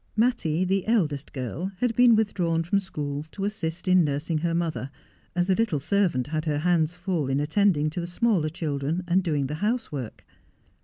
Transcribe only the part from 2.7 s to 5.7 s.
school to assist in nursing her mother, as the